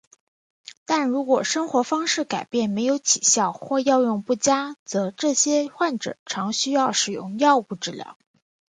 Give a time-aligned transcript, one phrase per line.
[0.85, 8.17] 但如果生活方式改变没有起效或效用不佳则这些患者常需要使用药物治疗。